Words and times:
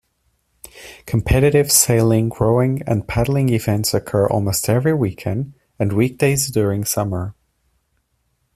Competitive 1.05 1.71
sailing, 1.71 2.31
rowing, 2.39 2.81
and 2.87 3.07
paddling 3.07 3.49
events 3.49 3.93
occur 3.93 4.25
almost 4.27 4.67
every 4.67 4.95
weekend, 4.95 5.53
and 5.77 5.93
weekdays 5.93 6.47
during 6.49 6.83
summer. 6.83 7.35